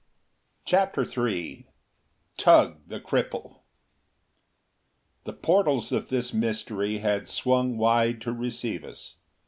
[0.65, 1.67] CHAPTER III
[2.35, 3.59] Tugh, the Cripple
[5.25, 9.17] The portals of this mystery had swung wide to receive us.